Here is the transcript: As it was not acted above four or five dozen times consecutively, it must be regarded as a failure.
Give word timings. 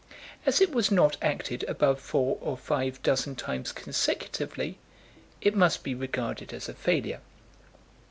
As 0.47 0.59
it 0.61 0.71
was 0.71 0.89
not 0.89 1.15
acted 1.21 1.63
above 1.67 1.99
four 2.01 2.39
or 2.41 2.57
five 2.57 2.99
dozen 3.03 3.35
times 3.35 3.71
consecutively, 3.71 4.79
it 5.41 5.55
must 5.55 5.83
be 5.83 5.93
regarded 5.93 6.53
as 6.53 6.67
a 6.67 6.73
failure. 6.73 7.21